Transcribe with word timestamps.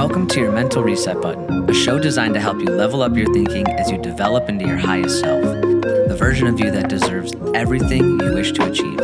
Welcome 0.00 0.28
to 0.28 0.40
your 0.40 0.50
Mental 0.50 0.82
Reset 0.82 1.20
Button, 1.20 1.68
a 1.68 1.74
show 1.74 1.98
designed 1.98 2.32
to 2.32 2.40
help 2.40 2.58
you 2.58 2.64
level 2.64 3.02
up 3.02 3.14
your 3.14 3.30
thinking 3.34 3.68
as 3.68 3.90
you 3.90 3.98
develop 3.98 4.48
into 4.48 4.66
your 4.66 4.78
highest 4.78 5.20
self, 5.20 5.42
the 5.42 6.16
version 6.18 6.46
of 6.46 6.58
you 6.58 6.70
that 6.70 6.88
deserves 6.88 7.34
everything 7.54 8.18
you 8.18 8.32
wish 8.32 8.50
to 8.52 8.64
achieve. 8.64 8.98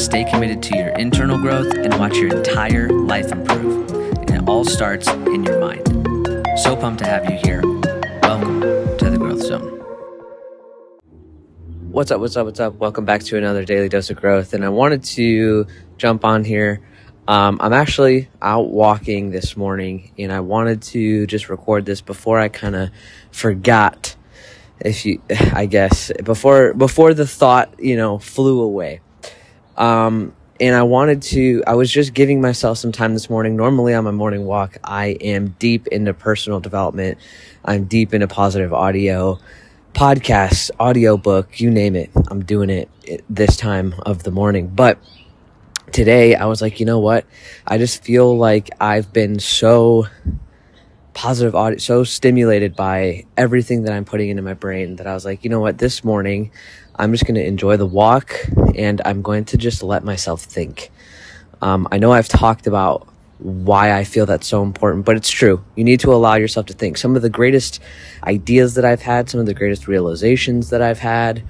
Stay 0.00 0.24
committed 0.24 0.62
to 0.62 0.78
your 0.78 0.88
internal 0.96 1.36
growth 1.36 1.70
and 1.74 1.98
watch 1.98 2.16
your 2.16 2.34
entire 2.34 2.88
life 2.88 3.30
improve. 3.30 3.90
And 3.90 4.30
it 4.30 4.48
all 4.48 4.64
starts 4.64 5.06
in 5.06 5.44
your 5.44 5.60
mind. 5.60 5.86
So 6.60 6.74
pumped 6.74 7.00
to 7.00 7.06
have 7.06 7.28
you 7.30 7.36
here. 7.36 7.60
Welcome 8.22 8.62
to 8.62 9.10
the 9.10 9.18
Growth 9.18 9.42
Zone. 9.42 9.68
What's 11.92 12.10
up? 12.10 12.20
What's 12.20 12.38
up? 12.38 12.46
What's 12.46 12.60
up? 12.60 12.76
Welcome 12.76 13.04
back 13.04 13.22
to 13.24 13.36
another 13.36 13.66
daily 13.66 13.90
dose 13.90 14.08
of 14.08 14.16
growth. 14.16 14.54
And 14.54 14.64
I 14.64 14.70
wanted 14.70 15.04
to 15.04 15.66
jump 15.98 16.24
on 16.24 16.42
here. 16.42 16.80
Um, 17.28 17.58
I'm 17.60 17.72
actually 17.72 18.28
out 18.40 18.70
walking 18.70 19.30
this 19.30 19.56
morning, 19.56 20.12
and 20.18 20.32
I 20.32 20.40
wanted 20.40 20.82
to 20.82 21.26
just 21.26 21.48
record 21.48 21.84
this 21.84 22.00
before 22.00 22.38
I 22.38 22.48
kind 22.48 22.76
of 22.76 22.90
forgot. 23.32 24.14
If 24.80 25.04
you, 25.06 25.22
I 25.30 25.66
guess 25.66 26.12
before 26.22 26.74
before 26.74 27.14
the 27.14 27.26
thought, 27.26 27.80
you 27.80 27.96
know, 27.96 28.18
flew 28.18 28.60
away. 28.60 29.00
Um, 29.76 30.34
and 30.60 30.74
I 30.74 30.84
wanted 30.84 31.22
to. 31.22 31.62
I 31.66 31.74
was 31.74 31.90
just 31.90 32.14
giving 32.14 32.40
myself 32.40 32.78
some 32.78 32.92
time 32.92 33.12
this 33.12 33.28
morning. 33.28 33.56
Normally 33.56 33.92
on 33.94 34.04
my 34.04 34.10
morning 34.10 34.44
walk, 34.44 34.78
I 34.84 35.08
am 35.20 35.56
deep 35.58 35.86
into 35.88 36.14
personal 36.14 36.60
development. 36.60 37.18
I'm 37.64 37.84
deep 37.84 38.14
into 38.14 38.28
positive 38.28 38.72
audio 38.72 39.38
podcasts, 39.96 40.70
audiobook, 40.78 41.58
you 41.58 41.70
name 41.70 41.96
it. 41.96 42.10
I'm 42.28 42.44
doing 42.44 42.68
it 42.68 42.90
this 43.30 43.56
time 43.56 43.94
of 44.04 44.24
the 44.24 44.30
morning. 44.30 44.68
But 44.68 44.98
today 45.92 46.34
I 46.34 46.46
was 46.46 46.60
like, 46.60 46.80
you 46.80 46.86
know 46.86 46.98
what? 46.98 47.24
I 47.66 47.78
just 47.78 48.02
feel 48.02 48.36
like 48.36 48.70
I've 48.80 49.12
been 49.12 49.38
so 49.38 50.06
positive 51.14 51.54
audio, 51.54 51.78
so 51.78 52.04
stimulated 52.04 52.76
by 52.76 53.24
everything 53.36 53.82
that 53.84 53.92
I'm 53.92 54.04
putting 54.04 54.28
into 54.28 54.42
my 54.42 54.54
brain 54.54 54.96
that 54.96 55.06
I 55.06 55.14
was 55.14 55.24
like, 55.24 55.44
you 55.44 55.50
know 55.50 55.60
what? 55.60 55.78
This 55.78 56.04
morning 56.04 56.50
I'm 56.96 57.12
just 57.12 57.24
going 57.24 57.36
to 57.36 57.44
enjoy 57.44 57.76
the 57.76 57.86
walk 57.86 58.34
and 58.74 59.00
I'm 59.04 59.22
going 59.22 59.44
to 59.46 59.56
just 59.56 59.82
let 59.82 60.04
myself 60.04 60.42
think. 60.42 60.90
Um, 61.62 61.88
I 61.90 61.98
know 61.98 62.12
I've 62.12 62.28
talked 62.28 62.66
about 62.66 63.08
why 63.38 63.92
I 63.92 64.04
feel 64.04 64.26
that's 64.26 64.46
so 64.46 64.62
important, 64.62 65.04
but 65.04 65.16
it's 65.16 65.30
true. 65.30 65.64
You 65.74 65.84
need 65.84 66.00
to 66.00 66.12
allow 66.12 66.34
yourself 66.34 66.66
to 66.66 66.72
think. 66.72 66.96
Some 66.96 67.16
of 67.16 67.22
the 67.22 67.30
greatest 67.30 67.80
ideas 68.24 68.74
that 68.74 68.84
I've 68.84 69.02
had, 69.02 69.28
some 69.28 69.40
of 69.40 69.46
the 69.46 69.54
greatest 69.54 69.88
realizations 69.88 70.70
that 70.70 70.80
I've 70.80 70.98
had, 70.98 71.42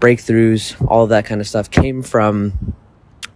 breakthroughs, 0.00 0.74
all 0.88 1.04
of 1.04 1.10
that 1.10 1.24
kind 1.26 1.40
of 1.40 1.46
stuff 1.46 1.70
came 1.70 2.02
from 2.02 2.74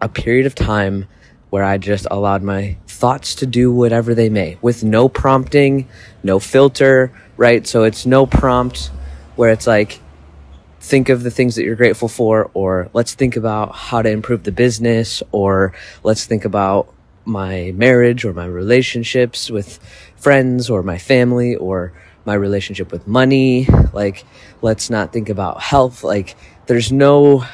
a 0.01 0.09
period 0.09 0.47
of 0.47 0.55
time 0.55 1.07
where 1.51 1.65
I 1.65 1.79
just 1.79 2.07
allowed 2.11 2.43
my 2.43 2.77
thoughts 2.87 3.37
to 3.37 3.47
do 3.47 3.73
whatever 3.73 4.15
they 4.15 4.29
may 4.29 4.59
with 4.61 4.83
no 4.85 5.09
prompting, 5.09 5.89
no 6.23 6.39
filter, 6.39 7.13
right? 7.37 7.67
So 7.67 7.85
it's 7.85 8.07
no 8.07 8.27
prompt 8.27 8.91
where 9.37 9.51
it's 9.51 9.67
like, 9.67 10.01
think 10.81 11.09
of 11.09 11.23
the 11.23 11.31
things 11.31 11.57
that 11.57 11.65
you're 11.65 11.77
grateful 11.77 12.09
for, 12.09 12.51
or 12.55 12.89
let's 12.93 13.15
think 13.15 13.37
about 13.37 13.75
how 13.75 14.03
to 14.03 14.11
improve 14.11 14.45
the 14.45 14.53
business, 14.53 15.23
or 15.33 15.73
let's 16.03 16.27
think 16.27 16.45
about 16.45 16.93
my 17.25 17.73
marriage 17.75 18.25
or 18.25 18.33
my 18.33 18.47
relationships 18.47 19.51
with 19.51 19.81
friends 20.17 20.71
or 20.71 20.83
my 20.83 20.97
family 20.97 21.57
or 21.57 21.93
my 22.25 22.35
relationship 22.35 22.93
with 22.93 23.07
money. 23.07 23.67
Like, 23.93 24.25
let's 24.63 24.89
not 24.89 25.13
think 25.13 25.29
about 25.29 25.61
health. 25.61 26.05
Like, 26.05 26.37
there's 26.67 26.93
no 26.93 27.45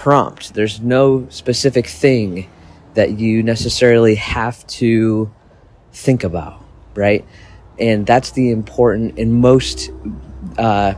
prompt, 0.00 0.54
there's 0.54 0.80
no 0.80 1.28
specific 1.28 1.86
thing 1.86 2.48
that 2.94 3.18
you 3.18 3.42
necessarily 3.42 4.14
have 4.14 4.66
to 4.66 5.30
think 5.92 6.24
about, 6.24 6.64
right? 6.94 7.22
And 7.78 8.06
that's 8.06 8.30
the 8.30 8.50
important 8.50 9.18
and 9.18 9.34
most 9.34 9.90
uh, 10.56 10.94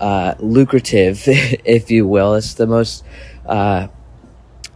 uh, 0.00 0.34
lucrative, 0.38 1.24
if 1.26 1.90
you 1.90 2.06
will. 2.06 2.36
It's 2.36 2.54
the 2.54 2.66
most 2.66 3.04
uh, 3.44 3.88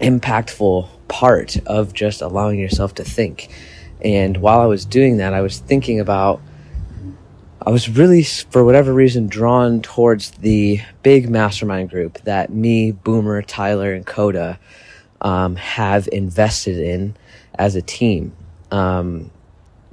impactful 0.02 0.90
part 1.08 1.56
of 1.66 1.94
just 1.94 2.20
allowing 2.20 2.58
yourself 2.58 2.96
to 2.96 3.04
think. 3.04 3.48
And 4.04 4.36
while 4.36 4.60
I 4.60 4.66
was 4.66 4.84
doing 4.84 5.16
that, 5.16 5.32
I 5.32 5.40
was 5.40 5.58
thinking 5.58 5.98
about, 5.98 6.42
I 7.64 7.70
was 7.70 7.88
really, 7.88 8.24
for 8.24 8.64
whatever 8.64 8.92
reason, 8.92 9.28
drawn 9.28 9.82
towards 9.82 10.32
the 10.32 10.80
big 11.04 11.30
mastermind 11.30 11.90
group 11.90 12.18
that 12.22 12.50
me, 12.50 12.90
Boomer, 12.90 13.40
Tyler, 13.42 13.92
and 13.92 14.04
Coda 14.04 14.58
um, 15.20 15.54
have 15.54 16.08
invested 16.10 16.78
in 16.78 17.14
as 17.54 17.76
a 17.76 17.82
team. 17.82 18.32
Um, 18.72 19.30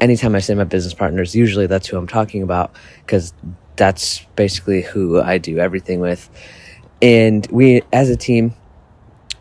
anytime 0.01 0.33
I 0.33 0.39
say 0.39 0.55
my 0.55 0.63
business 0.63 0.95
partners, 0.95 1.35
usually 1.35 1.67
that's 1.67 1.87
who 1.87 1.97
I'm 1.97 2.07
talking 2.07 2.41
about 2.41 2.73
because 3.05 3.33
that's 3.75 4.25
basically 4.35 4.81
who 4.81 5.21
I 5.21 5.37
do 5.37 5.59
everything 5.59 5.99
with. 5.99 6.27
And 7.03 7.45
we, 7.51 7.83
as 7.93 8.09
a 8.09 8.17
team, 8.17 8.55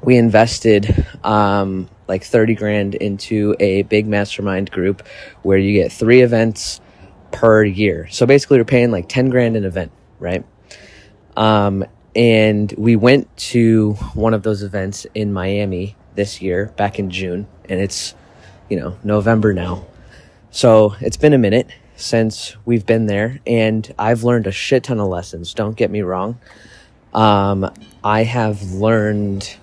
we 0.02 0.18
invested 0.18 1.06
um, 1.24 1.88
like 2.08 2.24
30 2.24 2.54
grand 2.56 2.94
into 2.94 3.56
a 3.58 3.82
big 3.82 4.06
mastermind 4.06 4.70
group 4.70 5.06
where 5.42 5.58
you 5.58 5.72
get 5.72 5.90
three 5.90 6.20
events 6.20 6.82
per 7.32 7.64
year. 7.64 8.08
So 8.10 8.26
basically, 8.26 8.58
we're 8.58 8.64
paying 8.64 8.90
like 8.90 9.08
10 9.08 9.30
grand 9.30 9.56
an 9.56 9.64
event, 9.64 9.92
right? 10.18 10.44
Um, 11.36 11.84
and 12.16 12.72
we 12.76 12.96
went 12.96 13.34
to 13.36 13.92
one 14.14 14.34
of 14.34 14.42
those 14.42 14.62
events 14.62 15.06
in 15.14 15.32
Miami 15.32 15.96
this 16.14 16.42
year, 16.42 16.72
back 16.76 16.98
in 16.98 17.10
June, 17.10 17.46
and 17.68 17.80
it's, 17.80 18.14
you 18.68 18.78
know, 18.78 18.98
November 19.04 19.54
now. 19.54 19.86
So 20.50 20.96
it's 21.00 21.16
been 21.16 21.32
a 21.32 21.38
minute 21.38 21.68
since 21.94 22.56
we've 22.64 22.86
been 22.86 23.06
there, 23.06 23.38
and 23.46 23.92
I've 23.98 24.24
learned 24.24 24.46
a 24.46 24.52
shit 24.52 24.84
ton 24.84 24.98
of 24.98 25.08
lessons. 25.08 25.54
Don't 25.54 25.76
get 25.76 25.90
me 25.90 26.02
wrong. 26.02 26.40
Um, 27.12 27.72
I 28.02 28.24
have 28.24 28.62
learned 28.72 29.56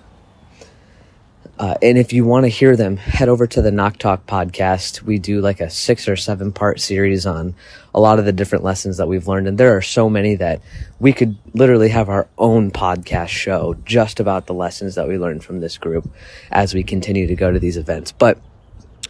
uh, 1.58 1.74
and 1.80 1.96
if 1.96 2.12
you 2.12 2.24
want 2.24 2.44
to 2.44 2.48
hear 2.48 2.76
them, 2.76 2.98
head 2.98 3.30
over 3.30 3.46
to 3.46 3.62
the 3.62 3.70
Knock 3.70 3.96
Talk 3.96 4.26
podcast. 4.26 5.02
We 5.02 5.18
do 5.18 5.40
like 5.40 5.60
a 5.60 5.70
six 5.70 6.06
or 6.06 6.14
seven 6.14 6.52
part 6.52 6.80
series 6.80 7.24
on 7.24 7.54
a 7.94 8.00
lot 8.00 8.18
of 8.18 8.26
the 8.26 8.32
different 8.32 8.62
lessons 8.62 8.98
that 8.98 9.08
we've 9.08 9.26
learned. 9.26 9.48
And 9.48 9.56
there 9.56 9.74
are 9.74 9.80
so 9.80 10.10
many 10.10 10.34
that 10.34 10.60
we 11.00 11.14
could 11.14 11.38
literally 11.54 11.88
have 11.88 12.10
our 12.10 12.28
own 12.36 12.70
podcast 12.70 13.28
show 13.28 13.74
just 13.86 14.20
about 14.20 14.46
the 14.46 14.52
lessons 14.52 14.96
that 14.96 15.08
we 15.08 15.16
learned 15.16 15.44
from 15.44 15.60
this 15.60 15.78
group 15.78 16.10
as 16.50 16.74
we 16.74 16.82
continue 16.82 17.26
to 17.26 17.34
go 17.34 17.50
to 17.50 17.58
these 17.58 17.78
events. 17.78 18.12
But 18.12 18.38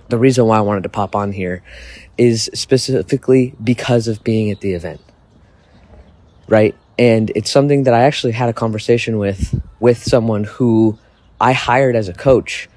the 0.08 0.18
reason 0.18 0.46
why 0.46 0.58
I 0.58 0.60
wanted 0.60 0.84
to 0.84 0.88
pop 0.88 1.16
on 1.16 1.32
here 1.32 1.64
is 2.16 2.48
specifically 2.54 3.56
because 3.62 4.06
of 4.06 4.22
being 4.22 4.52
at 4.52 4.60
the 4.60 4.74
event. 4.74 5.00
Right. 6.48 6.76
And 6.96 7.32
it's 7.34 7.50
something 7.50 7.82
that 7.82 7.92
I 7.92 8.04
actually 8.04 8.32
had 8.32 8.48
a 8.48 8.52
conversation 8.52 9.18
with, 9.18 9.60
with 9.80 10.04
someone 10.04 10.44
who 10.44 10.96
I 11.40 11.52
hired 11.52 11.96
as 11.96 12.08
a 12.08 12.12
coach 12.12 12.68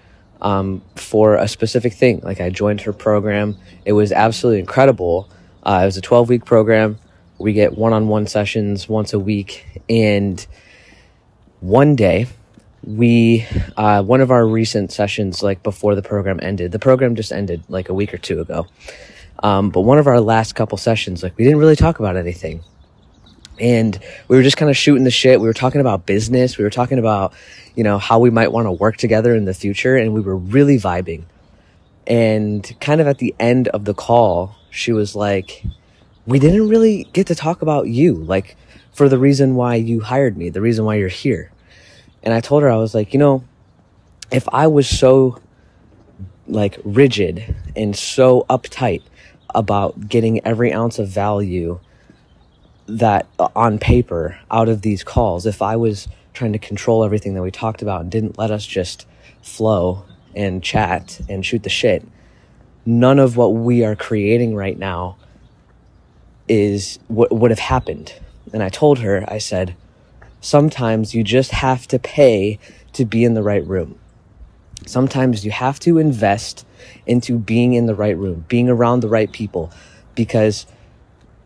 um, 0.41 0.81
for 0.95 1.35
a 1.35 1.47
specific 1.47 1.93
thing. 1.93 2.21
Like 2.21 2.41
I 2.41 2.49
joined 2.49 2.81
her 2.81 2.93
program. 2.93 3.57
It 3.85 3.93
was 3.93 4.11
absolutely 4.11 4.59
incredible. 4.59 5.29
Uh, 5.63 5.79
it 5.83 5.85
was 5.85 5.97
a 5.97 6.01
12 6.01 6.29
week 6.29 6.45
program. 6.45 6.97
We 7.37 7.53
get 7.53 7.77
one 7.77 7.93
on 7.93 8.07
one 8.07 8.27
sessions 8.27 8.89
once 8.89 9.13
a 9.13 9.19
week. 9.19 9.65
And 9.89 10.45
one 11.61 11.95
day, 11.95 12.27
we, 12.83 13.45
uh, 13.75 14.03
one 14.03 14.21
of 14.21 14.31
our 14.31 14.47
recent 14.47 14.91
sessions, 14.91 15.43
like 15.43 15.63
before 15.63 15.95
the 15.95 16.01
program 16.01 16.39
ended, 16.41 16.71
the 16.71 16.79
program 16.79 17.15
just 17.15 17.31
ended 17.31 17.63
like 17.69 17.89
a 17.89 17.93
week 17.93 18.13
or 18.13 18.17
two 18.17 18.39
ago. 18.39 18.67
Um, 19.41 19.69
but 19.69 19.81
one 19.81 19.99
of 19.99 20.07
our 20.07 20.19
last 20.19 20.53
couple 20.55 20.77
sessions, 20.77 21.23
like 21.23 21.37
we 21.37 21.43
didn't 21.43 21.59
really 21.59 21.75
talk 21.75 21.99
about 21.99 22.17
anything 22.17 22.61
and 23.59 23.97
we 24.27 24.37
were 24.37 24.43
just 24.43 24.57
kind 24.57 24.69
of 24.69 24.77
shooting 24.77 25.03
the 25.03 25.11
shit. 25.11 25.39
We 25.39 25.47
were 25.47 25.53
talking 25.53 25.81
about 25.81 26.05
business. 26.05 26.57
We 26.57 26.63
were 26.63 26.69
talking 26.69 26.99
about, 26.99 27.33
you 27.75 27.83
know, 27.83 27.97
how 27.97 28.19
we 28.19 28.29
might 28.29 28.51
want 28.51 28.65
to 28.65 28.71
work 28.71 28.97
together 28.97 29.35
in 29.35 29.45
the 29.45 29.53
future. 29.53 29.95
And 29.95 30.13
we 30.13 30.21
were 30.21 30.35
really 30.35 30.77
vibing. 30.77 31.23
And 32.07 32.75
kind 32.79 33.01
of 33.01 33.07
at 33.07 33.19
the 33.19 33.35
end 33.39 33.67
of 33.69 33.85
the 33.85 33.93
call, 33.93 34.55
she 34.71 34.91
was 34.91 35.15
like, 35.15 35.63
we 36.25 36.39
didn't 36.39 36.69
really 36.69 37.05
get 37.13 37.27
to 37.27 37.35
talk 37.35 37.61
about 37.61 37.87
you, 37.87 38.13
like 38.15 38.55
for 38.91 39.09
the 39.09 39.17
reason 39.17 39.55
why 39.55 39.75
you 39.75 40.01
hired 40.01 40.37
me, 40.37 40.49
the 40.49 40.61
reason 40.61 40.85
why 40.85 40.95
you're 40.95 41.07
here. 41.07 41.51
And 42.23 42.33
I 42.33 42.39
told 42.39 42.63
her, 42.63 42.69
I 42.69 42.77
was 42.77 42.93
like, 42.93 43.13
you 43.13 43.19
know, 43.19 43.43
if 44.31 44.47
I 44.49 44.67
was 44.67 44.87
so 44.87 45.39
like 46.47 46.79
rigid 46.83 47.55
and 47.75 47.95
so 47.95 48.45
uptight 48.49 49.03
about 49.53 50.07
getting 50.07 50.45
every 50.45 50.73
ounce 50.73 50.99
of 50.99 51.07
value 51.07 51.79
that 52.89 53.27
uh, 53.37 53.47
on 53.55 53.79
paper 53.79 54.39
out 54.49 54.69
of 54.69 54.81
these 54.81 55.03
calls, 55.03 55.45
if 55.45 55.61
I 55.61 55.75
was 55.75 56.07
trying 56.33 56.53
to 56.53 56.59
control 56.59 57.03
everything 57.03 57.33
that 57.35 57.41
we 57.41 57.51
talked 57.51 57.81
about 57.81 58.01
and 58.01 58.11
didn't 58.11 58.37
let 58.37 58.51
us 58.51 58.65
just 58.65 59.05
flow 59.41 60.05
and 60.35 60.63
chat 60.63 61.21
and 61.29 61.45
shoot 61.45 61.63
the 61.63 61.69
shit, 61.69 62.05
none 62.85 63.19
of 63.19 63.37
what 63.37 63.53
we 63.53 63.83
are 63.83 63.95
creating 63.95 64.55
right 64.55 64.77
now 64.77 65.17
is 66.47 66.99
what 67.07 67.31
would 67.31 67.51
have 67.51 67.59
happened. 67.59 68.13
And 68.51 68.63
I 68.63 68.69
told 68.69 68.99
her, 68.99 69.23
I 69.27 69.37
said, 69.37 69.75
sometimes 70.41 71.13
you 71.13 71.23
just 71.23 71.51
have 71.51 71.87
to 71.89 71.99
pay 71.99 72.57
to 72.93 73.05
be 73.05 73.23
in 73.23 73.35
the 73.35 73.43
right 73.43 73.65
room. 73.65 73.99
Sometimes 74.85 75.45
you 75.45 75.51
have 75.51 75.79
to 75.81 75.99
invest 75.99 76.65
into 77.05 77.37
being 77.37 77.73
in 77.73 77.85
the 77.85 77.93
right 77.93 78.17
room, 78.17 78.45
being 78.47 78.69
around 78.69 79.01
the 79.01 79.09
right 79.09 79.31
people, 79.31 79.71
because 80.15 80.65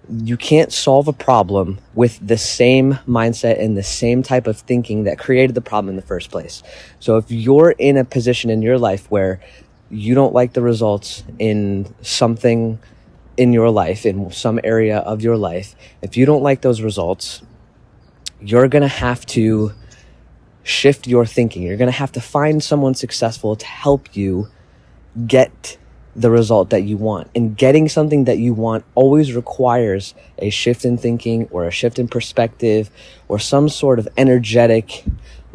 you 0.09 0.35
can't 0.35 0.71
solve 0.71 1.07
a 1.07 1.13
problem 1.13 1.79
with 1.93 2.25
the 2.25 2.37
same 2.37 2.95
mindset 3.07 3.63
and 3.63 3.77
the 3.77 3.83
same 3.83 4.21
type 4.21 4.47
of 4.47 4.57
thinking 4.59 5.05
that 5.05 5.17
created 5.17 5.55
the 5.55 5.61
problem 5.61 5.89
in 5.89 5.95
the 5.95 6.01
first 6.01 6.29
place. 6.29 6.61
So 6.99 7.17
if 7.17 7.31
you're 7.31 7.71
in 7.71 7.97
a 7.97 8.03
position 8.03 8.49
in 8.49 8.61
your 8.61 8.77
life 8.77 9.09
where 9.09 9.39
you 9.89 10.13
don't 10.13 10.33
like 10.33 10.53
the 10.53 10.61
results 10.61 11.23
in 11.39 11.93
something 12.01 12.79
in 13.37 13.53
your 13.53 13.69
life, 13.69 14.05
in 14.05 14.31
some 14.31 14.59
area 14.63 14.97
of 14.97 15.21
your 15.21 15.37
life, 15.37 15.75
if 16.01 16.17
you 16.17 16.25
don't 16.25 16.43
like 16.43 16.61
those 16.61 16.81
results, 16.81 17.41
you're 18.41 18.67
going 18.67 18.81
to 18.81 18.87
have 18.87 19.25
to 19.27 19.71
shift 20.63 21.07
your 21.07 21.25
thinking. 21.25 21.63
You're 21.63 21.77
going 21.77 21.91
to 21.91 21.97
have 21.97 22.11
to 22.13 22.21
find 22.21 22.61
someone 22.61 22.93
successful 22.93 23.55
to 23.55 23.65
help 23.65 24.15
you 24.15 24.49
get 25.27 25.77
the 26.15 26.29
result 26.29 26.69
that 26.69 26.83
you 26.83 26.97
want. 26.97 27.29
And 27.35 27.57
getting 27.57 27.89
something 27.89 28.25
that 28.25 28.37
you 28.37 28.53
want 28.53 28.85
always 28.95 29.33
requires 29.33 30.13
a 30.37 30.49
shift 30.49 30.85
in 30.85 30.97
thinking 30.97 31.47
or 31.51 31.65
a 31.65 31.71
shift 31.71 31.97
in 31.97 32.07
perspective 32.07 32.89
or 33.27 33.39
some 33.39 33.69
sort 33.69 33.99
of 33.99 34.07
energetic 34.17 35.03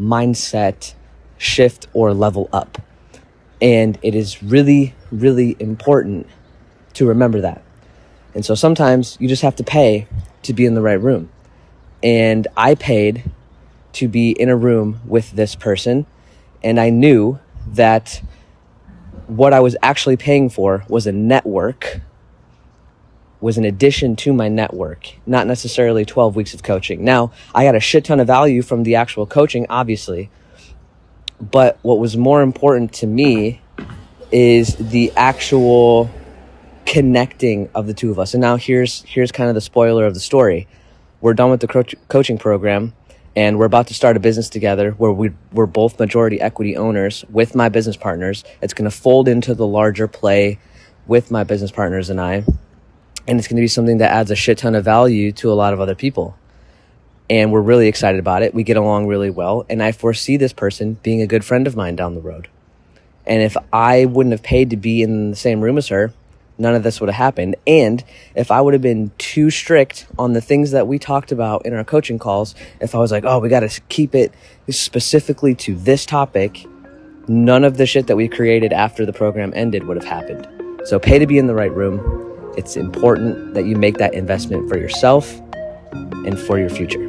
mindset 0.00 0.94
shift 1.36 1.86
or 1.92 2.12
level 2.12 2.48
up. 2.52 2.82
And 3.60 3.98
it 4.02 4.14
is 4.14 4.42
really, 4.42 4.94
really 5.10 5.56
important 5.58 6.26
to 6.94 7.06
remember 7.06 7.40
that. 7.40 7.62
And 8.34 8.44
so 8.44 8.54
sometimes 8.54 9.16
you 9.20 9.28
just 9.28 9.42
have 9.42 9.56
to 9.56 9.64
pay 9.64 10.06
to 10.42 10.52
be 10.52 10.66
in 10.66 10.74
the 10.74 10.82
right 10.82 11.00
room. 11.00 11.30
And 12.02 12.46
I 12.56 12.74
paid 12.74 13.30
to 13.94 14.08
be 14.08 14.30
in 14.30 14.48
a 14.48 14.56
room 14.56 15.00
with 15.06 15.32
this 15.32 15.54
person. 15.54 16.06
And 16.62 16.78
I 16.78 16.90
knew 16.90 17.38
that 17.66 18.22
what 19.28 19.52
I 19.52 19.60
was 19.60 19.76
actually 19.82 20.16
paying 20.16 20.48
for 20.48 20.84
was 20.88 21.06
a 21.06 21.12
network, 21.12 22.00
was 23.40 23.58
an 23.58 23.64
addition 23.64 24.16
to 24.16 24.32
my 24.32 24.48
network, 24.48 25.12
not 25.26 25.46
necessarily 25.46 26.04
12 26.04 26.34
weeks 26.34 26.54
of 26.54 26.62
coaching. 26.62 27.04
Now, 27.04 27.32
I 27.54 27.64
got 27.64 27.76
a 27.76 27.80
shit 27.80 28.04
ton 28.04 28.20
of 28.20 28.26
value 28.26 28.62
from 28.62 28.82
the 28.82 28.96
actual 28.96 29.26
coaching, 29.26 29.66
obviously. 29.68 30.30
But 31.40 31.78
what 31.82 31.98
was 31.98 32.16
more 32.16 32.42
important 32.42 32.92
to 32.94 33.06
me 33.06 33.60
is 34.32 34.74
the 34.76 35.12
actual 35.14 36.10
connecting 36.84 37.68
of 37.74 37.86
the 37.86 37.94
two 37.94 38.10
of 38.10 38.18
us. 38.18 38.34
And 38.34 38.40
now 38.40 38.56
here's 38.56 39.02
here's 39.02 39.30
kind 39.30 39.48
of 39.48 39.54
the 39.54 39.60
spoiler 39.60 40.06
of 40.06 40.14
the 40.14 40.20
story. 40.20 40.66
We're 41.20 41.34
done 41.34 41.50
with 41.50 41.60
the 41.60 41.68
co- 41.68 41.84
coaching 42.08 42.38
program 42.38 42.94
and 43.38 43.56
we're 43.56 43.66
about 43.66 43.86
to 43.86 43.94
start 43.94 44.16
a 44.16 44.20
business 44.20 44.48
together 44.48 44.90
where 44.98 45.12
we, 45.12 45.30
we're 45.52 45.66
both 45.66 46.00
majority 46.00 46.40
equity 46.40 46.76
owners 46.76 47.24
with 47.30 47.54
my 47.54 47.68
business 47.68 47.96
partners. 47.96 48.42
It's 48.60 48.74
going 48.74 48.90
to 48.90 48.96
fold 48.96 49.28
into 49.28 49.54
the 49.54 49.64
larger 49.64 50.08
play 50.08 50.58
with 51.06 51.30
my 51.30 51.44
business 51.44 51.70
partners 51.70 52.10
and 52.10 52.20
I. 52.20 52.42
And 53.28 53.38
it's 53.38 53.46
going 53.46 53.58
to 53.58 53.62
be 53.62 53.68
something 53.68 53.98
that 53.98 54.10
adds 54.10 54.32
a 54.32 54.34
shit 54.34 54.58
ton 54.58 54.74
of 54.74 54.84
value 54.84 55.30
to 55.30 55.52
a 55.52 55.54
lot 55.54 55.72
of 55.72 55.78
other 55.78 55.94
people. 55.94 56.36
And 57.30 57.52
we're 57.52 57.60
really 57.60 57.86
excited 57.86 58.18
about 58.18 58.42
it. 58.42 58.54
We 58.54 58.64
get 58.64 58.76
along 58.76 59.06
really 59.06 59.30
well. 59.30 59.64
And 59.70 59.84
I 59.84 59.92
foresee 59.92 60.36
this 60.36 60.52
person 60.52 60.94
being 61.04 61.22
a 61.22 61.26
good 61.28 61.44
friend 61.44 61.68
of 61.68 61.76
mine 61.76 61.94
down 61.94 62.16
the 62.16 62.20
road. 62.20 62.48
And 63.24 63.40
if 63.40 63.56
I 63.72 64.06
wouldn't 64.06 64.32
have 64.32 64.42
paid 64.42 64.70
to 64.70 64.76
be 64.76 65.00
in 65.00 65.30
the 65.30 65.36
same 65.36 65.60
room 65.60 65.78
as 65.78 65.86
her, 65.88 66.12
none 66.58 66.74
of 66.74 66.82
this 66.82 67.00
would 67.00 67.08
have 67.08 67.16
happened. 67.16 67.56
And 67.66 68.04
if 68.34 68.50
I 68.50 68.60
would 68.60 68.74
have 68.74 68.82
been 68.82 69.12
too 69.18 69.50
strict 69.50 70.06
on 70.18 70.32
the 70.32 70.40
things 70.40 70.72
that 70.72 70.86
we 70.86 70.98
talked 70.98 71.32
about 71.32 71.64
in 71.64 71.72
our 71.72 71.84
coaching 71.84 72.18
calls, 72.18 72.54
if 72.80 72.94
I 72.94 72.98
was 72.98 73.12
like, 73.12 73.24
oh, 73.24 73.38
we 73.38 73.48
got 73.48 73.60
to 73.60 73.80
keep 73.88 74.14
it 74.14 74.32
specifically 74.68 75.54
to 75.56 75.74
this 75.74 76.04
topic, 76.04 76.66
none 77.28 77.64
of 77.64 77.76
the 77.76 77.86
shit 77.86 78.06
that 78.08 78.16
we 78.16 78.28
created 78.28 78.72
after 78.72 79.06
the 79.06 79.12
program 79.12 79.52
ended 79.54 79.84
would 79.84 79.96
have 79.96 80.06
happened. 80.06 80.46
So 80.84 80.98
pay 80.98 81.18
to 81.18 81.26
be 81.26 81.38
in 81.38 81.46
the 81.46 81.54
right 81.54 81.72
room. 81.72 82.52
It's 82.56 82.76
important 82.76 83.54
that 83.54 83.66
you 83.66 83.76
make 83.76 83.98
that 83.98 84.14
investment 84.14 84.68
for 84.68 84.78
yourself 84.78 85.40
and 85.92 86.38
for 86.38 86.58
your 86.58 86.70
future. 86.70 87.08